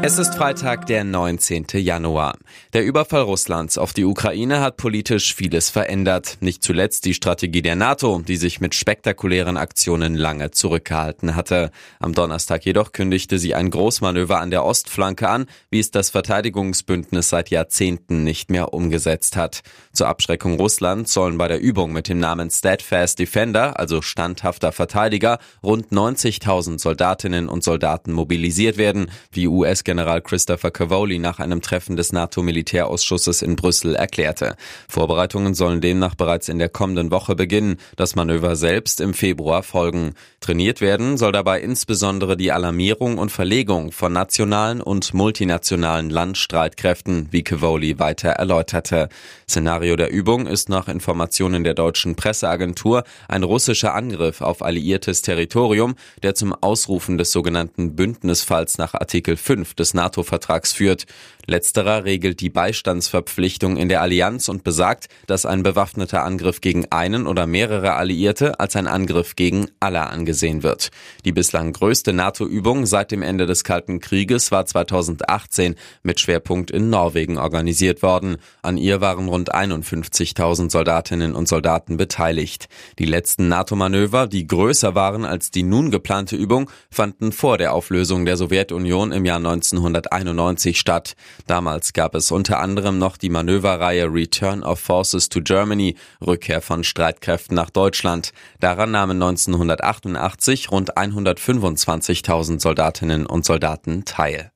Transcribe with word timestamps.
Es 0.00 0.16
ist 0.16 0.36
Freitag, 0.36 0.86
der 0.86 1.02
19. 1.02 1.66
Januar. 1.72 2.38
Der 2.72 2.84
Überfall 2.84 3.22
Russlands 3.22 3.78
auf 3.78 3.92
die 3.92 4.04
Ukraine 4.04 4.60
hat 4.60 4.76
politisch 4.76 5.34
vieles 5.34 5.70
verändert. 5.70 6.38
Nicht 6.40 6.62
zuletzt 6.62 7.04
die 7.04 7.14
Strategie 7.14 7.62
der 7.62 7.74
NATO, 7.74 8.22
die 8.26 8.36
sich 8.36 8.60
mit 8.60 8.76
spektakulären 8.76 9.56
Aktionen 9.56 10.14
lange 10.14 10.52
zurückgehalten 10.52 11.34
hatte. 11.34 11.72
Am 11.98 12.14
Donnerstag 12.14 12.64
jedoch 12.64 12.92
kündigte 12.92 13.40
sie 13.40 13.56
ein 13.56 13.70
Großmanöver 13.70 14.38
an 14.38 14.52
der 14.52 14.64
Ostflanke 14.64 15.28
an, 15.28 15.46
wie 15.68 15.80
es 15.80 15.90
das 15.90 16.10
Verteidigungsbündnis 16.10 17.28
seit 17.28 17.50
Jahrzehnten 17.50 18.22
nicht 18.22 18.52
mehr 18.52 18.72
umgesetzt 18.72 19.36
hat. 19.36 19.62
Zur 19.92 20.06
Abschreckung 20.06 20.54
Russlands 20.54 21.12
sollen 21.12 21.38
bei 21.38 21.48
der 21.48 21.60
Übung 21.60 21.92
mit 21.92 22.08
dem 22.08 22.20
Namen 22.20 22.50
Steadfast 22.50 23.18
Defender, 23.18 23.80
also 23.80 24.00
standhafter 24.00 24.70
Verteidiger, 24.70 25.40
rund 25.64 25.90
90.000 25.90 26.78
Soldatinnen 26.78 27.48
und 27.48 27.64
Soldaten 27.64 28.12
mobilisiert 28.12 28.76
werden, 28.76 29.10
wie 29.32 29.48
US 29.48 29.82
General 29.88 30.20
Christopher 30.20 30.70
Cavoli 30.70 31.18
nach 31.18 31.38
einem 31.38 31.62
Treffen 31.62 31.96
des 31.96 32.12
NATO-Militärausschusses 32.12 33.40
in 33.40 33.56
Brüssel 33.56 33.94
erklärte. 33.94 34.54
Vorbereitungen 34.86 35.54
sollen 35.54 35.80
demnach 35.80 36.14
bereits 36.14 36.50
in 36.50 36.58
der 36.58 36.68
kommenden 36.68 37.10
Woche 37.10 37.34
beginnen, 37.34 37.78
das 37.96 38.14
Manöver 38.14 38.54
selbst 38.54 39.00
im 39.00 39.14
Februar 39.14 39.62
folgen. 39.62 40.12
Trainiert 40.40 40.82
werden 40.82 41.16
soll 41.16 41.32
dabei 41.32 41.62
insbesondere 41.62 42.36
die 42.36 42.52
Alarmierung 42.52 43.16
und 43.16 43.32
Verlegung 43.32 43.90
von 43.90 44.12
nationalen 44.12 44.82
und 44.82 45.14
multinationalen 45.14 46.10
Landstreitkräften, 46.10 47.28
wie 47.30 47.42
Cavoli 47.42 47.98
weiter 47.98 48.28
erläuterte. 48.28 49.08
Szenario 49.48 49.96
der 49.96 50.10
Übung 50.10 50.46
ist 50.46 50.68
nach 50.68 50.88
Informationen 50.88 51.64
der 51.64 51.72
deutschen 51.72 52.14
Presseagentur 52.14 53.04
ein 53.26 53.42
russischer 53.42 53.94
Angriff 53.94 54.42
auf 54.42 54.60
alliiertes 54.60 55.22
Territorium, 55.22 55.94
der 56.22 56.34
zum 56.34 56.52
Ausrufen 56.52 57.16
des 57.16 57.32
sogenannten 57.32 57.96
Bündnisfalls 57.96 58.76
nach 58.76 58.92
Artikel 58.92 59.38
5 59.38 59.77
des 59.78 59.94
NATO-Vertrags 59.94 60.72
führt. 60.72 61.06
Letzterer 61.48 62.04
regelt 62.04 62.40
die 62.40 62.50
Beistandsverpflichtung 62.50 63.78
in 63.78 63.88
der 63.88 64.02
Allianz 64.02 64.50
und 64.50 64.64
besagt, 64.64 65.08
dass 65.26 65.46
ein 65.46 65.62
bewaffneter 65.62 66.22
Angriff 66.22 66.60
gegen 66.60 66.86
einen 66.90 67.26
oder 67.26 67.46
mehrere 67.46 67.94
Alliierte 67.94 68.60
als 68.60 68.76
ein 68.76 68.86
Angriff 68.86 69.34
gegen 69.34 69.68
alle 69.80 70.08
angesehen 70.08 70.62
wird. 70.62 70.90
Die 71.24 71.32
bislang 71.32 71.72
größte 71.72 72.12
NATO-Übung 72.12 72.84
seit 72.84 73.12
dem 73.12 73.22
Ende 73.22 73.46
des 73.46 73.64
Kalten 73.64 73.98
Krieges 74.00 74.52
war 74.52 74.66
2018 74.66 75.76
mit 76.02 76.20
Schwerpunkt 76.20 76.70
in 76.70 76.90
Norwegen 76.90 77.38
organisiert 77.38 78.02
worden. 78.02 78.36
An 78.60 78.76
ihr 78.76 79.00
waren 79.00 79.28
rund 79.28 79.54
51.000 79.54 80.70
Soldatinnen 80.70 81.34
und 81.34 81.48
Soldaten 81.48 81.96
beteiligt. 81.96 82.68
Die 82.98 83.06
letzten 83.06 83.48
NATO-Manöver, 83.48 84.26
die 84.26 84.46
größer 84.46 84.94
waren 84.94 85.24
als 85.24 85.50
die 85.50 85.62
nun 85.62 85.90
geplante 85.90 86.36
Übung, 86.36 86.70
fanden 86.90 87.32
vor 87.32 87.56
der 87.56 87.72
Auflösung 87.72 88.26
der 88.26 88.36
Sowjetunion 88.36 89.12
im 89.12 89.24
Jahr 89.24 89.38
1991 89.72 90.78
statt. 90.78 91.14
Damals 91.46 91.92
gab 91.92 92.14
es 92.14 92.30
unter 92.30 92.58
anderem 92.60 92.98
noch 92.98 93.16
die 93.16 93.30
Manöverreihe 93.30 94.06
Return 94.12 94.62
of 94.62 94.80
Forces 94.80 95.28
to 95.28 95.40
Germany, 95.40 95.96
Rückkehr 96.24 96.60
von 96.60 96.84
Streitkräften 96.84 97.54
nach 97.54 97.70
Deutschland. 97.70 98.32
Daran 98.60 98.90
nahmen 98.90 99.22
1988 99.22 100.70
rund 100.70 100.96
125.000 100.96 102.60
Soldatinnen 102.60 103.26
und 103.26 103.44
Soldaten 103.44 104.04
teil. 104.04 104.52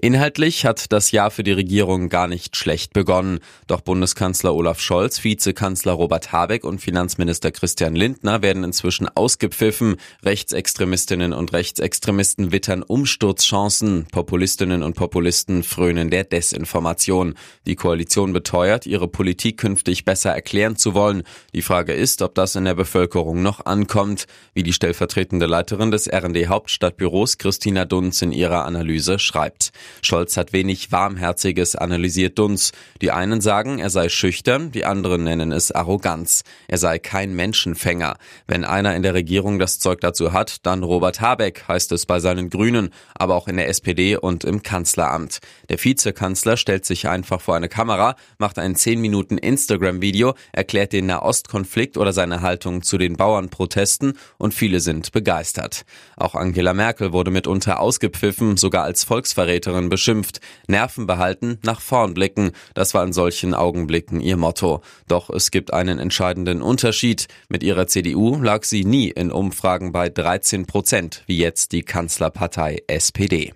Inhaltlich 0.00 0.64
hat 0.64 0.92
das 0.92 1.10
Jahr 1.10 1.32
für 1.32 1.42
die 1.42 1.52
Regierung 1.52 2.08
gar 2.08 2.28
nicht 2.28 2.56
schlecht 2.56 2.92
begonnen. 2.92 3.40
Doch 3.66 3.80
Bundeskanzler 3.80 4.54
Olaf 4.54 4.78
Scholz, 4.78 5.24
Vizekanzler 5.24 5.92
Robert 5.92 6.30
Habeck 6.30 6.64
und 6.64 6.80
Finanzminister 6.80 7.50
Christian 7.50 7.96
Lindner 7.96 8.40
werden 8.40 8.62
inzwischen 8.62 9.08
ausgepfiffen. 9.08 9.96
Rechtsextremistinnen 10.24 11.32
und 11.32 11.52
Rechtsextremisten 11.52 12.52
wittern 12.52 12.84
Umsturzchancen. 12.84 14.06
Populistinnen 14.12 14.84
und 14.84 14.94
Populisten 14.94 15.64
frönen 15.64 16.10
der 16.10 16.22
Desinformation. 16.22 17.34
Die 17.66 17.74
Koalition 17.74 18.32
beteuert, 18.32 18.86
ihre 18.86 19.08
Politik 19.08 19.58
künftig 19.58 20.04
besser 20.04 20.30
erklären 20.30 20.76
zu 20.76 20.94
wollen. 20.94 21.24
Die 21.54 21.62
Frage 21.62 21.92
ist, 21.92 22.22
ob 22.22 22.36
das 22.36 22.54
in 22.54 22.66
der 22.66 22.74
Bevölkerung 22.74 23.42
noch 23.42 23.66
ankommt, 23.66 24.26
wie 24.54 24.62
die 24.62 24.72
stellvertretende 24.72 25.46
Leiterin 25.46 25.90
des 25.90 26.08
RND 26.08 26.46
Hauptstadtbüros 26.46 27.38
Christina 27.38 27.84
Dunz 27.84 28.22
in 28.22 28.30
ihrer 28.30 28.64
Analyse 28.64 29.18
schreibt 29.18 29.47
bleibt. 29.48 29.72
Scholz 30.02 30.36
hat 30.36 30.52
wenig 30.52 30.92
Warmherziges, 30.92 31.74
analysiert 31.74 32.38
Dunz. 32.38 32.72
Die 33.00 33.10
einen 33.10 33.40
sagen, 33.40 33.78
er 33.78 33.90
sei 33.90 34.08
schüchtern, 34.08 34.70
die 34.72 34.84
anderen 34.84 35.24
nennen 35.24 35.52
es 35.52 35.72
Arroganz. 35.72 36.44
Er 36.68 36.78
sei 36.78 36.98
kein 36.98 37.34
Menschenfänger. 37.34 38.16
Wenn 38.46 38.64
einer 38.64 38.94
in 38.94 39.02
der 39.02 39.14
Regierung 39.14 39.58
das 39.58 39.78
Zeug 39.78 40.00
dazu 40.00 40.32
hat, 40.32 40.66
dann 40.66 40.82
Robert 40.82 41.20
Habeck, 41.20 41.64
heißt 41.66 41.92
es 41.92 42.06
bei 42.06 42.20
seinen 42.20 42.50
Grünen, 42.50 42.90
aber 43.14 43.34
auch 43.34 43.48
in 43.48 43.56
der 43.56 43.68
SPD 43.68 44.16
und 44.16 44.44
im 44.44 44.62
Kanzleramt. 44.62 45.38
Der 45.68 45.82
Vizekanzler 45.82 46.56
stellt 46.56 46.84
sich 46.84 47.08
einfach 47.08 47.40
vor 47.40 47.56
eine 47.56 47.68
Kamera, 47.68 48.16
macht 48.38 48.58
ein 48.58 48.76
10 48.76 49.00
Minuten 49.00 49.38
Instagram-Video, 49.38 50.34
erklärt 50.52 50.92
den 50.92 51.06
Nahostkonflikt 51.06 51.96
oder 51.96 52.12
seine 52.12 52.42
Haltung 52.42 52.82
zu 52.82 52.98
den 52.98 53.16
Bauernprotesten 53.16 54.14
und 54.36 54.54
viele 54.54 54.80
sind 54.80 55.12
begeistert. 55.12 55.84
Auch 56.16 56.34
Angela 56.34 56.74
Merkel 56.74 57.12
wurde 57.12 57.30
mitunter 57.30 57.80
ausgepfiffen, 57.80 58.56
sogar 58.56 58.84
als 58.84 59.04
Volksvertreterin 59.04 59.37
Volksverräterin 59.38 59.88
beschimpft. 59.88 60.40
Nerven 60.66 61.06
behalten, 61.06 61.58
nach 61.62 61.80
vorn 61.80 62.14
blicken. 62.14 62.50
Das 62.74 62.92
war 62.94 63.04
in 63.04 63.12
solchen 63.12 63.54
Augenblicken 63.54 64.20
ihr 64.20 64.36
Motto. 64.36 64.82
Doch 65.06 65.30
es 65.30 65.50
gibt 65.50 65.72
einen 65.72 65.98
entscheidenden 66.00 66.60
Unterschied. 66.60 67.28
Mit 67.48 67.62
ihrer 67.62 67.86
CDU 67.86 68.36
lag 68.42 68.64
sie 68.64 68.84
nie 68.84 69.10
in 69.10 69.30
Umfragen 69.30 69.92
bei 69.92 70.08
13 70.08 70.66
Prozent, 70.66 71.22
wie 71.26 71.38
jetzt 71.38 71.72
die 71.72 71.82
Kanzlerpartei 71.82 72.82
SPD. 72.88 73.52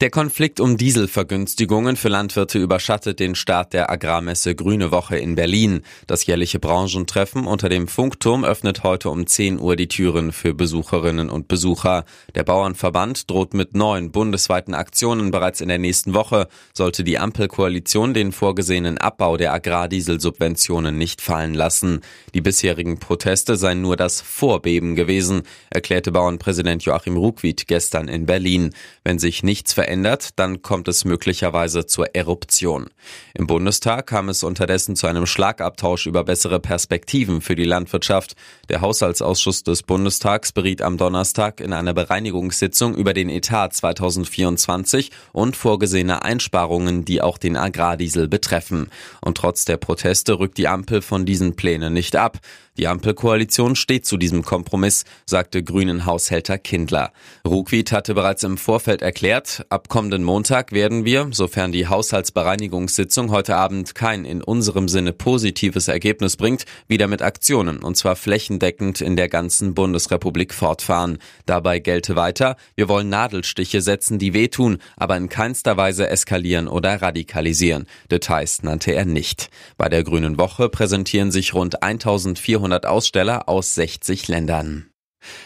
Der 0.00 0.10
Konflikt 0.10 0.60
um 0.60 0.76
Dieselvergünstigungen 0.76 1.96
für 1.96 2.08
Landwirte 2.08 2.58
überschattet 2.58 3.20
den 3.20 3.34
Start 3.34 3.72
der 3.72 3.90
Agrarmesse 3.90 4.54
Grüne 4.54 4.90
Woche 4.90 5.16
in 5.16 5.34
Berlin. 5.34 5.82
Das 6.06 6.26
jährliche 6.26 6.58
Branchentreffen 6.58 7.46
unter 7.46 7.68
dem 7.68 7.86
Funkturm 7.86 8.44
öffnet 8.44 8.82
heute 8.82 9.10
um 9.10 9.26
10 9.26 9.60
Uhr 9.60 9.76
die 9.76 9.88
Türen 9.88 10.32
für 10.32 10.54
Besucherinnen 10.54 11.30
und 11.30 11.46
Besucher. 11.46 12.04
Der 12.34 12.42
Bauernverband 12.42 13.30
droht 13.30 13.54
mit 13.54 13.74
neuen 13.74 14.10
bundesweiten 14.10 14.74
Aktionen 14.74 15.30
bereits 15.30 15.60
in 15.60 15.68
der 15.68 15.78
nächsten 15.78 16.14
Woche, 16.14 16.48
sollte 16.72 17.04
die 17.04 17.18
Ampelkoalition 17.18 18.14
den 18.14 18.32
vorgesehenen 18.32 18.98
Abbau 18.98 19.36
der 19.36 19.52
Agrardieselsubventionen 19.52 20.98
nicht 20.98 21.20
fallen 21.20 21.54
lassen. 21.54 22.00
Die 22.34 22.40
bisherigen 22.40 22.98
Proteste 22.98 23.56
seien 23.56 23.82
nur 23.82 23.96
das 23.96 24.20
Vorbeben 24.20 24.96
gewesen, 24.96 25.42
erklärte 25.70 26.12
Bauernpräsident 26.12 26.84
Joachim 26.84 27.16
Ruckwied 27.16 27.66
gestern 27.68 28.08
in 28.08 28.26
Berlin. 28.26 28.70
Wenn 29.04 29.18
sich 29.18 29.42
nichts 29.52 29.74
verändert, 29.74 30.30
dann 30.36 30.62
kommt 30.62 30.88
es 30.88 31.04
möglicherweise 31.04 31.84
zur 31.84 32.14
Eruption. 32.14 32.88
Im 33.34 33.46
Bundestag 33.46 34.06
kam 34.06 34.30
es 34.30 34.44
unterdessen 34.44 34.96
zu 34.96 35.06
einem 35.06 35.26
Schlagabtausch 35.26 36.06
über 36.06 36.24
bessere 36.24 36.58
Perspektiven 36.58 37.42
für 37.42 37.54
die 37.54 37.66
Landwirtschaft. 37.66 38.34
Der 38.70 38.80
Haushaltsausschuss 38.80 39.62
des 39.62 39.82
Bundestags 39.82 40.52
beriet 40.52 40.80
am 40.80 40.96
Donnerstag 40.96 41.60
in 41.60 41.74
einer 41.74 41.92
Bereinigungssitzung 41.92 42.94
über 42.94 43.12
den 43.12 43.28
Etat 43.28 43.74
2024 43.74 45.10
und 45.32 45.54
vorgesehene 45.54 46.22
Einsparungen, 46.22 47.04
die 47.04 47.20
auch 47.20 47.36
den 47.36 47.58
Agrardiesel 47.58 48.28
betreffen. 48.28 48.88
Und 49.20 49.36
trotz 49.36 49.66
der 49.66 49.76
Proteste 49.76 50.38
rückt 50.38 50.56
die 50.56 50.68
Ampel 50.68 51.02
von 51.02 51.26
diesen 51.26 51.56
Plänen 51.56 51.92
nicht 51.92 52.16
ab. 52.16 52.38
Die 52.78 52.88
Ampelkoalition 52.88 53.76
steht 53.76 54.06
zu 54.06 54.16
diesem 54.16 54.44
Kompromiss, 54.44 55.04
sagte 55.26 55.62
Grünen 55.62 56.06
Haushälter 56.06 56.56
Kindler. 56.56 57.12
Ruckwied 57.46 57.92
hatte 57.92 58.14
bereits 58.14 58.44
im 58.44 58.56
Vorfeld 58.56 59.02
erklärt, 59.02 59.41
ab 59.68 59.88
kommenden 59.88 60.24
Montag 60.24 60.72
werden 60.72 61.04
wir, 61.04 61.28
sofern 61.32 61.72
die 61.72 61.86
Haushaltsbereinigungssitzung 61.86 63.30
heute 63.30 63.56
Abend 63.56 63.94
kein 63.94 64.24
in 64.24 64.42
unserem 64.42 64.88
Sinne 64.88 65.12
positives 65.12 65.88
Ergebnis 65.88 66.36
bringt, 66.36 66.64
wieder 66.88 67.08
mit 67.08 67.22
Aktionen, 67.22 67.82
und 67.82 67.96
zwar 67.96 68.16
flächendeckend 68.16 69.00
in 69.00 69.16
der 69.16 69.28
ganzen 69.28 69.74
Bundesrepublik 69.74 70.54
fortfahren. 70.54 71.18
Dabei 71.46 71.78
gelte 71.78 72.16
weiter, 72.16 72.56
wir 72.74 72.88
wollen 72.88 73.08
Nadelstiche 73.08 73.80
setzen, 73.80 74.18
die 74.18 74.34
wehtun, 74.34 74.78
aber 74.96 75.16
in 75.16 75.28
keinster 75.28 75.76
Weise 75.76 76.08
eskalieren 76.08 76.68
oder 76.68 77.02
radikalisieren. 77.02 77.86
Details 78.10 78.62
nannte 78.62 78.92
er 78.92 79.04
nicht. 79.04 79.50
Bei 79.76 79.88
der 79.88 80.04
Grünen 80.04 80.38
Woche 80.38 80.68
präsentieren 80.68 81.30
sich 81.30 81.54
rund 81.54 81.82
1400 81.82 82.52
400 82.62 82.86
Aussteller 82.86 83.48
aus 83.48 83.74
60 83.74 84.28
Ländern. 84.28 84.86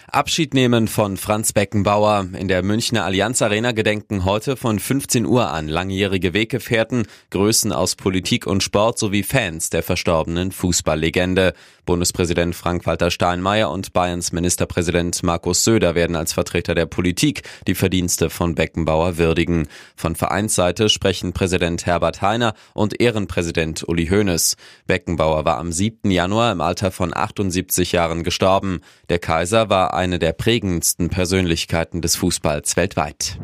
Abschied 0.08 0.54
nehmen 0.54 0.86
von 0.86 1.16
Franz 1.16 1.52
Beckenbauer. 1.52 2.28
In 2.38 2.46
der 2.46 2.62
Münchner 2.62 3.04
Allianz 3.04 3.42
Arena 3.42 3.72
gedenken 3.72 4.24
heute 4.24 4.56
von 4.56 4.78
15 4.78 5.26
Uhr 5.26 5.50
an 5.50 5.66
langjährige 5.66 6.32
Weggefährten, 6.32 7.06
Größen 7.30 7.72
aus 7.72 7.96
Politik 7.96 8.46
und 8.46 8.62
Sport 8.62 9.00
sowie 9.00 9.24
Fans 9.24 9.68
der 9.70 9.82
verstorbenen 9.82 10.52
Fußballlegende. 10.52 11.54
Bundespräsident 11.86 12.54
Frank-Walter 12.54 13.10
Steinmeier 13.10 13.70
und 13.70 13.92
Bayerns 13.92 14.32
Ministerpräsident 14.32 15.22
Markus 15.22 15.64
Söder 15.64 15.94
werden 15.94 16.16
als 16.16 16.32
Vertreter 16.32 16.74
der 16.74 16.86
Politik 16.86 17.42
die 17.66 17.74
Verdienste 17.74 18.30
von 18.30 18.54
Beckenbauer 18.54 19.18
würdigen. 19.18 19.68
Von 19.96 20.16
Vereinsseite 20.16 20.88
sprechen 20.88 21.32
Präsident 21.32 21.86
Herbert 21.86 22.22
Heiner 22.22 22.54
und 22.74 23.00
Ehrenpräsident 23.00 23.88
Uli 23.88 24.06
Hoeneß. 24.06 24.56
Beckenbauer 24.86 25.44
war 25.44 25.58
am 25.58 25.72
7. 25.72 26.10
Januar 26.10 26.52
im 26.52 26.60
Alter 26.60 26.90
von 26.90 27.16
78 27.16 27.92
Jahren 27.92 28.24
gestorben. 28.24 28.80
Der 29.08 29.18
Kaiser 29.18 29.68
war 29.68 29.95
eine 29.96 30.18
der 30.18 30.32
prägendsten 30.32 31.08
Persönlichkeiten 31.08 32.02
des 32.02 32.16
Fußballs 32.16 32.76
weltweit. 32.76 33.38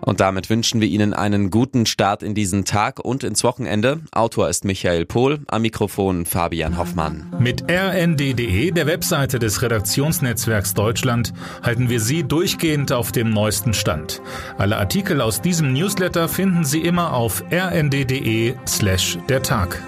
Und 0.00 0.20
damit 0.20 0.50
wünschen 0.50 0.80
wir 0.80 0.88
Ihnen 0.88 1.14
einen 1.14 1.50
guten 1.50 1.86
Start 1.86 2.22
in 2.22 2.34
diesen 2.34 2.64
Tag 2.64 3.00
und 3.00 3.24
ins 3.24 3.44
Wochenende. 3.44 4.00
Autor 4.12 4.48
ist 4.48 4.64
Michael 4.64 5.06
Pohl, 5.06 5.40
am 5.48 5.62
Mikrofon 5.62 6.26
Fabian 6.26 6.78
Hoffmann. 6.78 7.32
Mit 7.38 7.64
rnd.de, 7.70 8.70
der 8.70 8.86
Webseite 8.86 9.38
des 9.38 9.62
Redaktionsnetzwerks 9.62 10.74
Deutschland, 10.74 11.32
halten 11.62 11.88
wir 11.88 12.00
Sie 12.00 12.22
durchgehend 12.22 12.92
auf 12.92 13.12
dem 13.12 13.30
neuesten 13.30 13.74
Stand. 13.74 14.20
Alle 14.58 14.76
Artikel 14.76 15.20
aus 15.20 15.40
diesem 15.40 15.72
Newsletter 15.72 16.28
finden 16.28 16.64
Sie 16.64 16.80
immer 16.80 17.14
auf 17.14 17.42
rnd.de 17.50 18.54
slash 18.66 19.18
der 19.28 19.42
Tag. 19.42 19.82